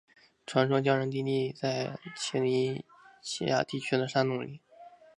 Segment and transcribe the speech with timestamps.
[0.47, 2.83] 传说降生之地在奇里
[3.21, 4.59] 乞亚地区的山洞里。